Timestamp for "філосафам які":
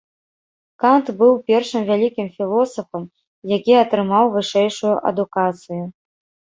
2.39-3.73